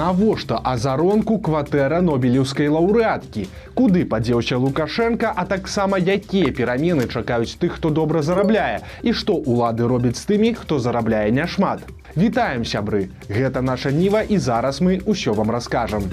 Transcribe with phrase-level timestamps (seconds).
[0.00, 3.42] Навошта азаронку кватэра нобелеўскай лаўрэаткі.
[3.76, 9.84] Куды падзеўся Лукашенко, а таксама якія перамены чакаюць тых, хто добра зарабляе і што ўлады
[9.92, 11.84] робяць з тымі, хто зарабляе няшмат.
[12.16, 13.12] Вітаем сябры.
[13.28, 16.08] Гэта наша ніва і зараз мы ўсё вам раскажам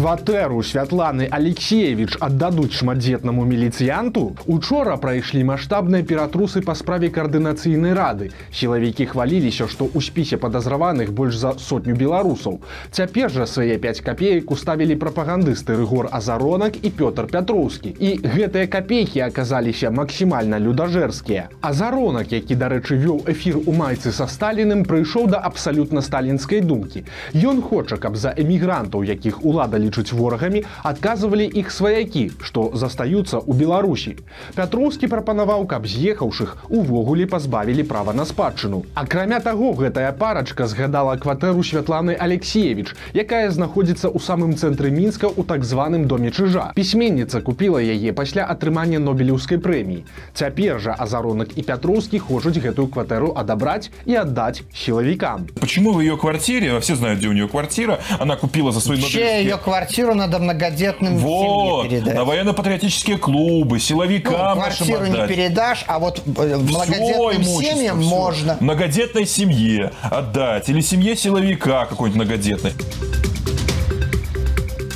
[0.00, 8.30] кватэру святланы алексеевич аддадуць шматдзетнаму міліцыянту учора прайшлі маштабныя ператрусы па справе каардынацыйнай рады.
[8.48, 12.56] Сілавікі хваліліся што ў спісе падазраваных больш за сотню беларусаў.
[12.96, 19.20] Цяпер жа свае 5 копеек уставілі прапагандысты рыгор азаронак і пётр пятроўскі і гэтыя копейкі
[19.28, 21.52] аказаліся максімальна людажэрскія.
[21.60, 27.04] Азаронак які дарэчы вёў эфір у майцы са сталіным прыйшоў да абсалютна сталінскай думкі.
[27.36, 33.52] Ён хоча каб за эмігрантаў якіх уладалі лічаць ворагамі адказвалі іх сваякі што застаюцца ў
[33.58, 34.14] беларусі.
[34.54, 38.84] Пятроўскі прапанаваў каб з'ехаўшых увогуле пазбавілі права на спадчыну.
[38.94, 45.42] Акрамя таго гэтая парачка згадала кватэру святланы алексеевич якая знаходзіцца ў самым цэнтры мінска у
[45.42, 46.70] так званым доме чыжа.
[46.74, 50.04] Пісьменніца купила яе пасля атрымання нобелеўскай прэміі.
[50.34, 55.50] Цяпер жа азаронак і пятроўскі хочуць гэтую кватэру адабраць і аддаць сілавікам.
[55.60, 59.00] Почему в ее квартире все знают где у нее квартира она купила за свой
[59.40, 62.15] ее квартиру квартиру надо многодетным вот, передать.
[62.15, 68.09] на военно-патриотические клубы, силовикам ну, квартиру не передашь, а вот э, многодетным семьям все.
[68.09, 68.57] можно.
[68.59, 72.73] Многодетной семье отдать или семье силовика какой-нибудь многодетной.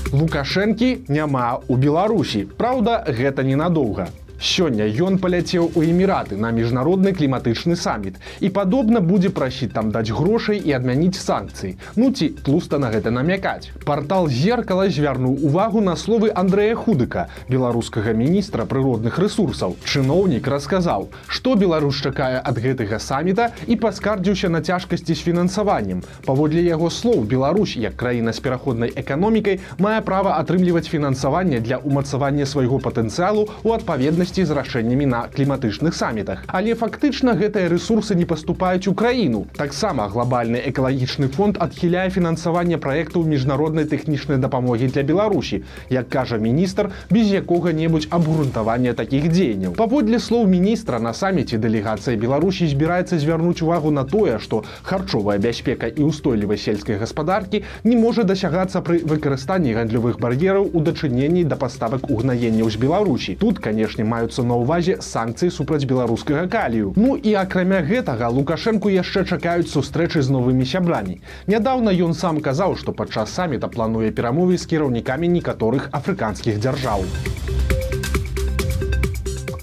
[0.09, 2.49] Лукашэнкі няма ў Беларусі.
[2.57, 4.09] Праўда, гэта ненадоўга.
[4.40, 10.10] Сёння ён паляцеў у эміраты на міжнародны кліматычны саміт і падобна будзе прасіць там даць
[10.10, 11.78] грошай і адмяніць санкцыі.
[11.96, 13.70] Ну ці тлуста на гэта намякаць.
[13.84, 19.76] Партал зеркала звярнуў увагу на словы Андрэя худыка, беларускага міністра прыродных ресурсаў.
[19.84, 26.02] Чыноўнік расказаў, што Беларусь чакае ад гэтага саміта і паскардзіўся на цяжкасці з фінансаваннем.
[26.26, 32.46] Паводле яго слоў Беларусь як краіна з пераходнай эканомікай мае права атрымліваць фінансаванне для ўмацавання
[32.46, 36.42] свайго патэнцыялу ў адпаведнасці супольнасці з рашэннямі на кліматычных самітах.
[36.46, 39.46] Але фактычна гэтыя ресурсы не паступаюць у краіну.
[39.56, 46.90] Таксама глобальны экалагічны фонд адхіляе фінансаванне праектаў міжнароднай тэхнічнай дапамогі для Беларусі, як кажа міністр
[47.10, 49.74] без якога-небудзь абгрунтавання такіх дзеянняў.
[49.78, 55.86] Паводле слоў міністра на саміце дэлегацыя Беларусі збіраецца звярнуць увагу на тое, што харчовая бяспека
[55.86, 62.10] і устойлівай сельскай гаспадаркі не можа дасягацца пры выкарыстанні гандлёвых бар'ераў у дачыненні да паставак
[62.10, 63.38] угнаенняў з Беларусі.
[63.38, 66.94] Тут, канешне, маюць маюцца на ўвазе санкцыі супраць беларускага калію.
[66.96, 71.18] Ну і акрамя гэтага лукашэнку яшчэ чакаюць сустрэчы з новымі сябрамі.
[71.50, 77.04] Нядаўна ён сам казаў, што падчас саміта плануе перамовы з кіраўнікамі некаторых афрыканскіх дзяржаў.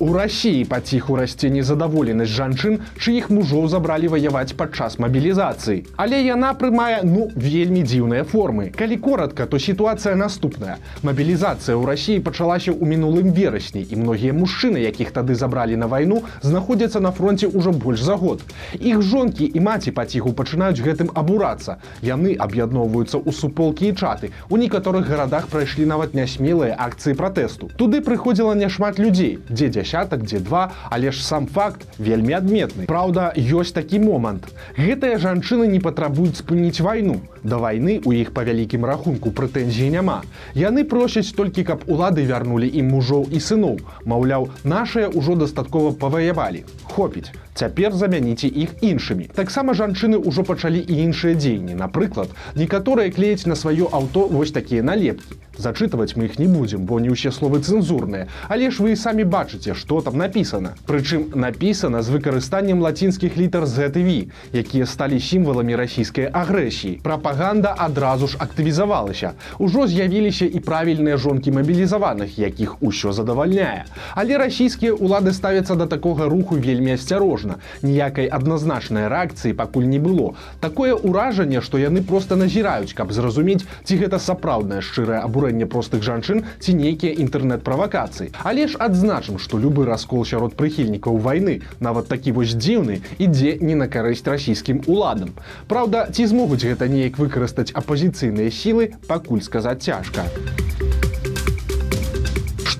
[0.01, 5.83] У рассіі паціху расце незадаволенасць жанчын, чыіх мужоў забралі ваяваць падчас мабілізацыі.
[5.93, 8.71] Але яна прымае ну вельмі дзіўныя формы.
[8.73, 10.79] Калі коротка, то сітуацыя наступная.
[11.05, 16.25] Мабілізацыя ў рассіі пачалася ў мінулым верасні і многія мужчыны, якіх тады забралі на вайну,
[16.41, 18.41] знаходзяцца на фронте ўжо больш за год.
[18.81, 21.77] Іх жонкі і маці паціху пачынаюць гэтым абурацца.
[22.01, 24.33] Яны аб'ядноўваюцца ў суполкі і чаты.
[24.49, 27.69] У некаторых гарадах прайшлі нават нясмелыя акцыі пратэсту.
[27.77, 32.87] Туды прыходзіла няшмат людзей, дзе дзяся дзясятак дзе два але ж сам факт вельмі адметны.
[32.87, 34.47] Праўда ёсць такі момант.
[34.79, 40.21] Гэтыя жанчыны не патрабуюць спыніць вайну да вайны у іх па вялікім рахунку прэтэнзій няма.
[40.55, 43.77] Яны просяць толькі каб улады вярнулі ім мужоў і сыноў.
[44.05, 46.65] Маўляў нашыя ўжо дастаткова паваявалі.
[46.83, 49.29] Хопіць цяпер замяніце іх іншымі.
[49.35, 51.75] Таксама жанчыны ўжо пачалі і іншыя дзеянні.
[51.75, 55.37] Напрыклад некаторыя клеяць на сваё аўто вось такія налепкі.
[55.61, 58.27] Зачытваць мы іх не будзем бо не ўсе словы цэнзурныя.
[58.47, 60.73] Але ж вы самі бачыце што там напісана.
[60.87, 68.37] Прычым напісана з выкарыстаннем лацінскіх літар зтв якія сталі сімваламі расійскай агрэсіі прапаганда адразу ж
[68.39, 75.87] актывізавалася ужо з'явіліся і правільныя жонкі мабілізаваных якіх усё задавальняе але расійскія ўлады ставяцца да
[75.87, 82.35] такога руху вельмі асцярожна ніякай адназначнай рэакцыі пакуль не было такое ўражанне што яны просто
[82.35, 88.31] назіраюць каб зразумець ці гэта сапраўднае шчырае абурэнне простых жанчын ці нейкія інтэрнэт-правакацыі.
[88.43, 93.75] Але ж адзначым, што любы раскол сярод прыхільнікаў вайны, нават такі вось дзіўны, ідзе не
[93.75, 95.33] на карысць расійскім уладам.
[95.67, 100.25] Праўда, ці змогуць гэта неяк выкарыстаць апазіцыйныя сілы, пакуль сказаць цяжка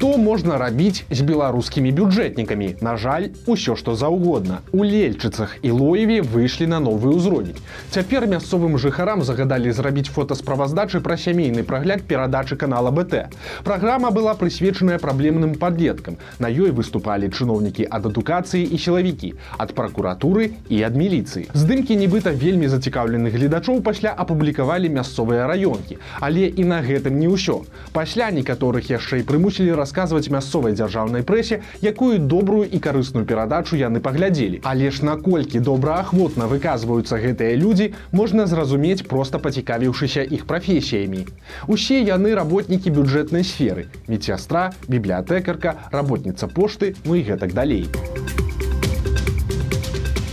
[0.02, 2.82] Што можна рабіць з беларускімі бюджэтнікамі?
[2.82, 4.66] На жаль, усё што заўгодна.
[4.74, 7.62] У лельчыцах і лоеве выйшлі на новы ўзровень.
[7.94, 13.30] Цяпер мясцовым жыхарам загадалі зрабіць фотасправаздачы пра сямейны прагляд перадачы канала БТ.
[13.62, 16.18] Праграма была прысвечаная праблемным падлеткам.
[16.40, 21.54] На ёй выступалі чыноўнікі ад адукацыі і сілавікі, ад пракуратуры і ад міліцыі.
[21.54, 26.02] Здымкі нібыта вельмі зацікаўленых гледачоў пасля апублікавалі мясцовыя раёнкі.
[26.26, 27.62] Але і на гэтым не ўсё.
[27.94, 34.00] Пасля некаторых яшчэ і прымусілі расказваць мясцовай дзяржаўнай прэсе, якую добрую і карысную перадачу яны
[34.00, 34.64] паглядзелі.
[34.64, 41.28] Але ж наколькі добраахвотна выказваюцца гэтыя людзі, можна зразумець проста пацікавіўшыся іх прафесіямі.
[41.68, 47.84] Усе яны работнікі бюджэтнай сферы, медсястра, бібліятэкарка, работніца пошты, ну і гэтак далей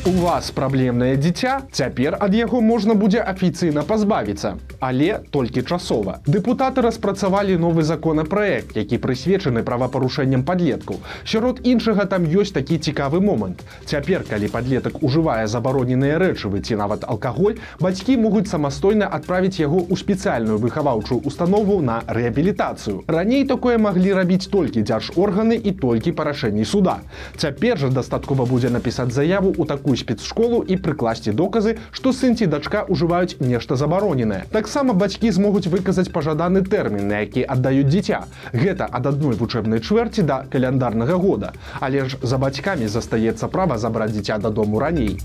[0.08, 4.56] у вас праблемнае дзіця цяпер ад яго можна будзе афіцыйна пазбавіцца.
[4.80, 6.14] Але толькі часова.
[6.24, 10.96] Дэпутаты распрацавалі новы законапраект які прысвечаны правапарушэнням падлеткаў.
[11.24, 13.60] Сярод іншага там ёсць такі цікавы момант.
[13.84, 19.92] Цяпер калі падлетак ужывае забароненыя рэчывы ці нават алкаголь бацькі могуць самастойна адправіць яго ў
[19.92, 23.04] спецыяльную выхаваўчую установу на рэабілітацыю.
[23.08, 27.00] Раней такое маглі рабіць толькі дзяржорганы і толькі парашэнні суда.
[27.36, 32.46] Цяпер жа дастаткова будзе напісаць заяву у такую спецшколу і прыкласці доказы, што сын ці
[32.46, 34.44] дачка ўжываюць нешта забароненае.
[34.54, 38.24] Таксама бацькі змогуць выказаць пажаданы тэрмін, на які аддаюць дзіця.
[38.52, 41.52] Гэта ад адной вучэбнай чвэрці да каляндарнага года.
[41.80, 45.18] Але ж за бацькамі застаецца права забраць дзіця дадому раней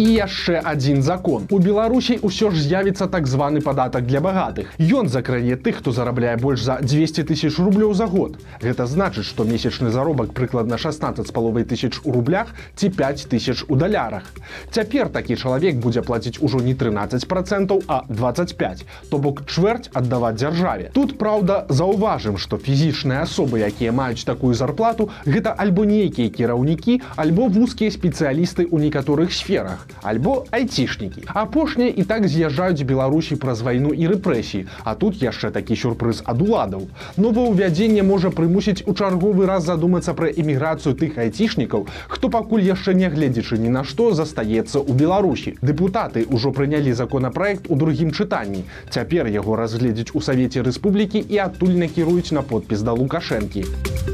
[0.00, 1.44] і яшчэ адзін закон.
[1.52, 4.72] У беларусій усё ж з'явіцца так званы падатак для багатых.
[4.80, 8.40] Ён закране тых хто зарабляе больш за 200 тысяч рублёў за год.
[8.64, 13.64] Гэта значыць што месячны заробак прыкладна 16 з паловай тысяч у рублях ці 5 тысяч
[13.68, 14.24] у далярах.
[14.72, 20.40] Цяпер такі чалавек будзе плаціць ужо не 13 процентаў а 25 то бок чвэрць аддаваць
[20.40, 20.88] дзяржаве.
[20.96, 27.52] Тут праўда заўважым што фізічныя асобы якія маюць такую зарплату гэта альбо нейкія кіраўнікі альбо
[27.52, 31.22] вузкія спецыялісты ў некаторых сферах альбо айцішнікі.
[31.34, 36.42] Апошнія і так з'язджаюць Беларусі праз вайну і рэпрэсіі, а тут яшчэ такі сюрпрыз ад
[36.42, 36.88] уладаў.
[37.16, 43.58] Новаўвядзенне можа прымусіць у чарговы раз задумацца пра эміграцыю тых айцішнікаў, хто пакуль яшчэ нягледзячы
[43.58, 45.56] ні на што застаецца ў Беларусі.
[45.62, 48.64] Дэпутаты ўжо прынялі законапраект у другім чытанні.
[48.90, 54.09] Цяпер яго разгледзець у савеце рэспублікі і адтуль накіруюць на подпіс да лукашэнкі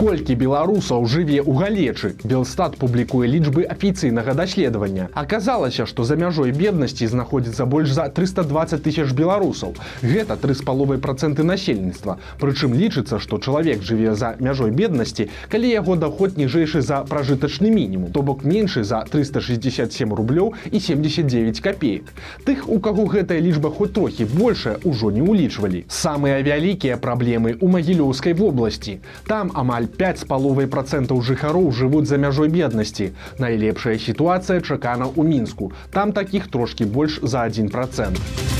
[0.00, 2.16] колькі беларусаў жыве ў галечы?
[2.24, 5.10] Белстат публікуе лічбы афіцыйнага даследавання.
[5.12, 9.76] Аказалася што за мяжой беднасці знаходзіцца больш за 320 тысяч беларусаў.
[10.00, 12.16] Гэта три з паловай проценты насельніцтва.
[12.40, 18.08] Прычым лічыцца што чалавек жыве за мяжой беднасці калі яго доход ніжэйшы за пражытачны мінімум
[18.16, 22.08] то бок меншы за 367 рублёў і 79 копеек.
[22.48, 25.84] Тых у каго гэтая лічба хоць трохі большая ўжо не ўлічвалі.
[25.92, 29.04] Самыя вялікія праблемы у магілёўскай вобласці.
[29.28, 33.10] Там амаль 5 з паловай процентаў жыхароў жывуць за мяжой беднасці.
[33.38, 35.72] Найлепшая сітуацыя чакана ў мінску.
[35.90, 38.59] Там такіх трошкі больш за 1 процент.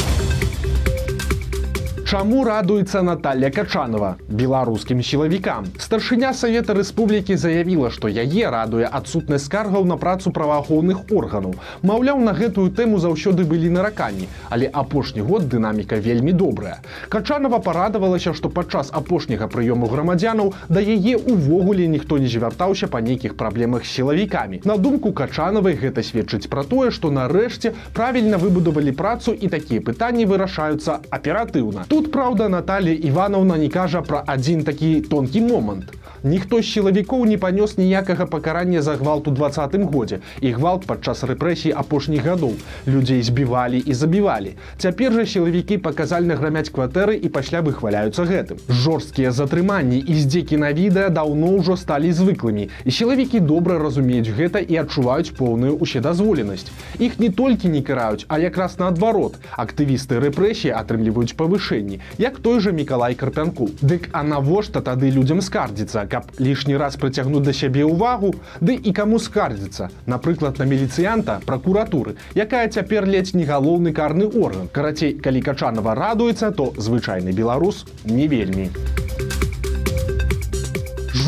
[2.10, 5.66] Чаму радуецца Наталья Качанова беларускім сілавікам.
[5.78, 11.54] Старшыня Савета Рэспублікі заявіла, што яе радуе адсутнасць скаргаў на працу праваахоўных органаў.
[11.86, 16.82] Маўляў, на гэтую тэму заўсёды былі нараканні, але апошні год дынаміка вельмі добрая.
[17.08, 23.36] Качанова парадавалася, што падчас апошняга прыёму грамадзянаў да яе ўвогуле ніхто не звяртаўся па нейкіх
[23.36, 24.62] праблемах з сілавікамі.
[24.64, 30.26] На думку качанавай гэта сведчыць пра тое, што нарэшце правільна выбудавалі працу і такія пытанні
[30.26, 31.86] вырашаюцца аператыўна.
[31.86, 35.92] Тут Тут праўда Наталья Івановна не кажа пра адзін такі тонкі момант.
[36.22, 41.24] Ніхто з сілавікоў не панёс ніякага пакарання за гвалт у двадцатым годзе і гвалт падчас
[41.24, 42.52] рэпрэсій апошніх гадоў.
[42.86, 44.52] Людзей збівалі і забівалі.
[44.76, 48.60] Цяпер жа сілавікі паказальна грамяць кватэры і пасля выхваляюцца гэтым.
[48.68, 52.68] Жорсткія затрыманні і здзекі на відэа даўно ўжо сталі звыклымі.
[52.84, 56.68] І сілавікі добра разумеюць гэта і адчуваюць поўную уседазволенасць.
[57.00, 59.40] Іх не толькі не караюць, а якраз наадварот.
[59.56, 63.70] Актывісты рэпрэсіі атрымліваюць павышэнні, як той жа Миколай Карпянку.
[63.80, 68.92] Дык а навошта тады людзям скардзіцца, каб лішні раз прыцягнуць да сябе ўвагу ды і
[68.92, 74.68] каму скардзіцца напрыклад на міліцыянта пракуратуры якая цяпер ледзь не галоўны карны орган.
[74.68, 78.70] Карацей калі качанова радуецца то звычайны беларус не вельмі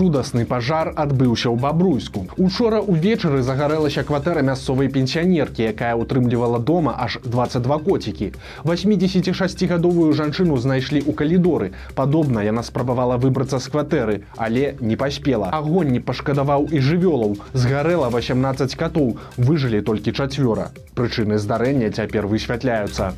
[0.02, 2.26] жудасны пажар адбыўся ў бабруйску.
[2.34, 8.32] Учора ўвечары загарэлася кватэра мясцовай пенсіянеркі, якая ўтрымлівала дома аж 22 коцікі.
[8.66, 11.70] 86гадовую жанчыну знайшлі ў калідоры.
[11.94, 15.54] Падобна яна спрабавала выбрацца з кватэры, але не паспела.
[15.54, 17.38] Агонь не пашкадаваў і жывёлаў.
[17.54, 20.74] Згарэла 18 катоў, выжылі толькі чацвёра.
[20.98, 23.14] Прычыны здарэння цяпер высвятляюцца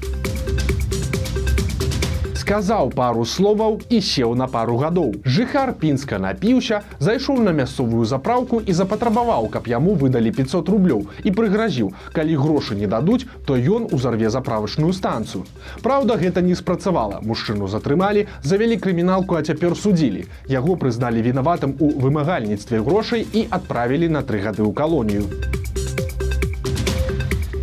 [2.45, 5.15] сказаў пару словаў і сеў на пару гадоў.
[5.25, 11.33] Жыхар пінска напіўся, зайшоў на мясцовую запраўку і запатрабаваў, каб яму выдалі 500 рублёў і
[11.33, 15.49] прыгразіў, калі грошы не дадуць, то ён узарве заправачную станцыю.
[15.81, 17.25] Праўда, гэта не спрацавала.
[17.25, 20.29] Мужчыну затрымалі, завялі крыміналку, а цяпер судзілі.
[20.53, 25.64] Яго прызналі вінаватым у вымагальніцтве грошай і адправілі на тры гады ў калонію.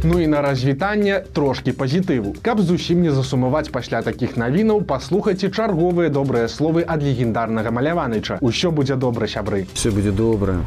[0.04, 2.34] Ну і на развітанне трошкі пазітыву.
[2.42, 8.40] Каб зусім не засумаваць пасля такіх навінаў, паслухайце чарговыя добрыя словы ад легендарнага маляваныча.
[8.42, 9.68] Усё будзе добра сябры.
[9.74, 10.66] Все будзе добра.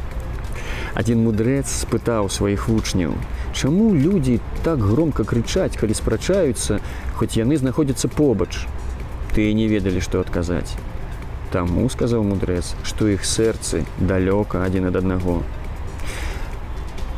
[0.95, 3.11] Адзін мудрэц спытаў сваіх вучняў:
[3.51, 6.79] Чаму людзі так громко крычаць, калі спрачаюцца,
[7.19, 8.63] хоць яны знаходзяцца побач.
[9.35, 10.79] Ты не ведалі, што адказаць.
[11.51, 15.43] Таму сказаў мудрэц, што іх сэрцы далёка адзін ад аднаго.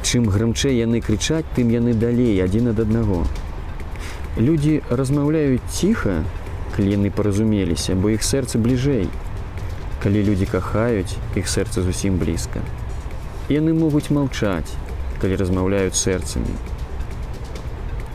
[0.07, 3.25] Чым грымчэй яны крычаць, тым яны далей адзін ад аднаго.
[4.39, 6.21] Людзі размаўляюць ціха,
[6.77, 9.09] калі яны паразумеліся, бо іх сэрцы бліжэй.
[9.99, 12.63] Калі людзі кахаюць, іх сэрца зусім блізка.
[13.51, 14.79] Яны могуць маўчаць,
[15.19, 16.55] калі размаўляюць сэрцамі.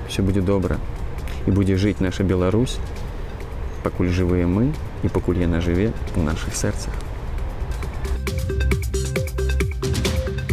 [0.08, 0.80] Все будзе добра
[1.44, 2.80] і будзе жыць наша Беларусь,
[3.84, 4.70] пакуль жывыя мы
[5.04, 7.11] і пакуль яна жыве у нашых сэрцах.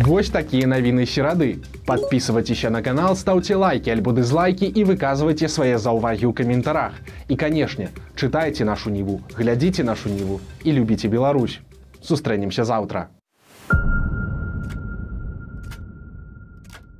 [0.09, 1.61] Вось такія навіны серады.
[1.85, 6.97] Подписывайтеся на канал, ставьте лайки альбо дызлайки і выказвайце свае заўвагі ў каментарах.
[7.29, 11.61] І канешне, чытайце нашу ніву, глядзіце нашу ніву і любіце Беларусь.
[12.01, 13.13] Сустрэнемся заўтра.